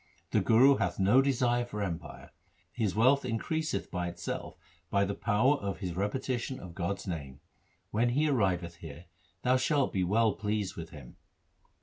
[0.31, 2.31] The Guru hath no desire for empire.
[2.71, 4.57] His wealth increaseth of itself
[4.89, 7.39] by the power of his repetition of God's name.
[7.91, 9.05] When he arriveth here,
[9.43, 11.17] thou shalt be well pleased with him.'